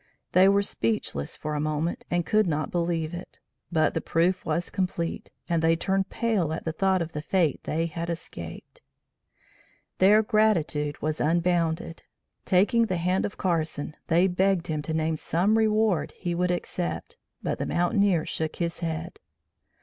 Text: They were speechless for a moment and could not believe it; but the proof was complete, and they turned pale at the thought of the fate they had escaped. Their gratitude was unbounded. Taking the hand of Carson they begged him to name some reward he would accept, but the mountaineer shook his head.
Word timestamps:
They 0.31 0.49
were 0.49 0.63
speechless 0.63 1.37
for 1.37 1.53
a 1.53 1.59
moment 1.59 2.05
and 2.09 2.25
could 2.25 2.47
not 2.47 2.71
believe 2.71 3.13
it; 3.13 3.37
but 3.71 3.93
the 3.93 4.01
proof 4.01 4.43
was 4.43 4.71
complete, 4.71 5.29
and 5.47 5.61
they 5.61 5.75
turned 5.75 6.09
pale 6.09 6.51
at 6.53 6.65
the 6.65 6.71
thought 6.71 7.03
of 7.03 7.13
the 7.13 7.21
fate 7.21 7.65
they 7.65 7.85
had 7.85 8.09
escaped. 8.09 8.81
Their 9.99 10.23
gratitude 10.23 11.03
was 11.03 11.21
unbounded. 11.21 12.01
Taking 12.45 12.87
the 12.87 12.97
hand 12.97 13.27
of 13.27 13.37
Carson 13.37 13.95
they 14.07 14.25
begged 14.25 14.65
him 14.65 14.81
to 14.81 14.93
name 14.95 15.17
some 15.17 15.55
reward 15.55 16.13
he 16.17 16.33
would 16.33 16.49
accept, 16.49 17.15
but 17.43 17.59
the 17.59 17.67
mountaineer 17.67 18.25
shook 18.25 18.55
his 18.55 18.79
head. 18.79 19.19